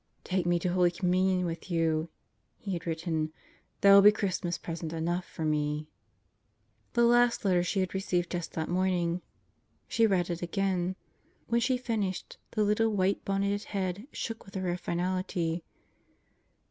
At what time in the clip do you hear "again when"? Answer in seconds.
10.41-11.61